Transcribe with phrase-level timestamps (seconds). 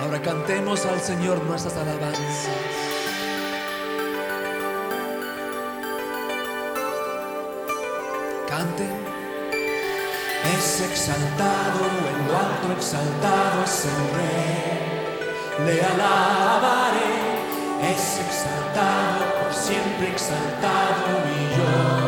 [0.00, 2.56] Ahora cantemos al Señor nuestras alabanzas.
[8.48, 8.88] Cante,
[10.56, 15.66] Es exaltado, en lo alto exaltado es el Rey.
[15.66, 17.18] Le alabaré.
[17.92, 22.07] Es exaltado, por siempre exaltado y yo.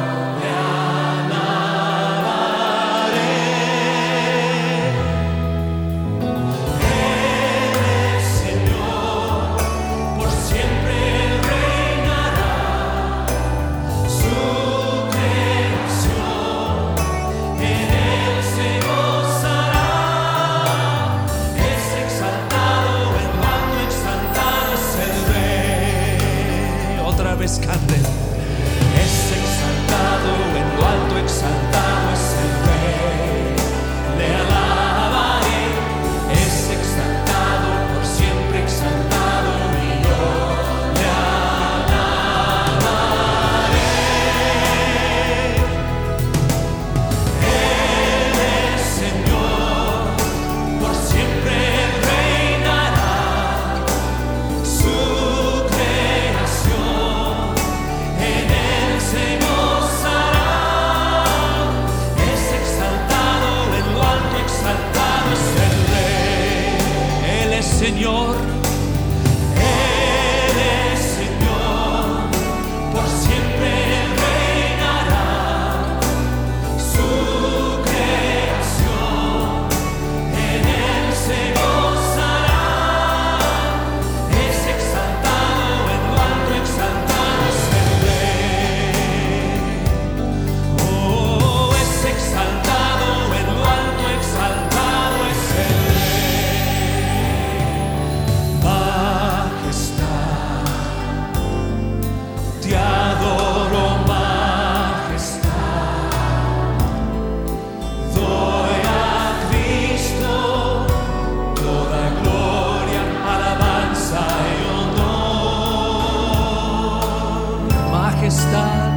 [118.30, 118.89] estar.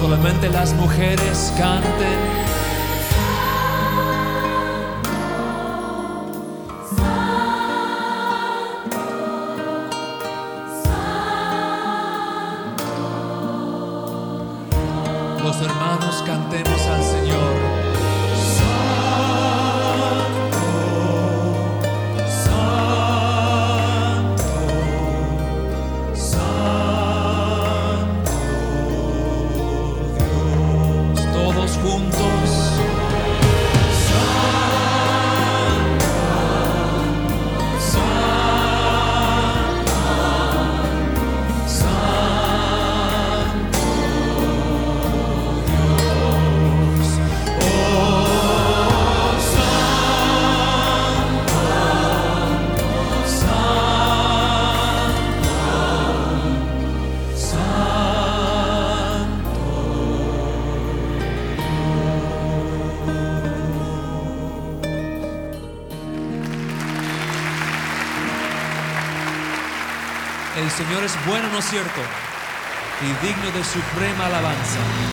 [0.00, 2.18] Solamente las mujeres canten.
[15.44, 17.69] Los hermanos cantemos al Señor.
[70.70, 72.00] El Señor es bueno, ¿no es cierto?
[73.02, 74.78] Y digno de suprema alabanza.